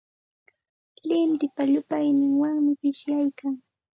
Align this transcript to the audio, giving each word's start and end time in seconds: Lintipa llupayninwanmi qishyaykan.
Lintipa 1.07 1.61
llupayninwanmi 1.71 2.71
qishyaykan. 2.81 3.53